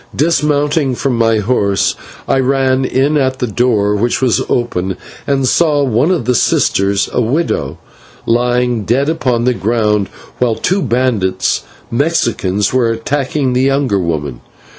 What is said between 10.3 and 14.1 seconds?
while two bandits, Mexicans, were attacking the younger